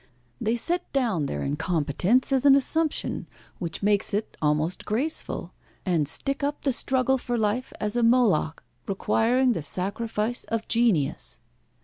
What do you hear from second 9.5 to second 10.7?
the sacrifice of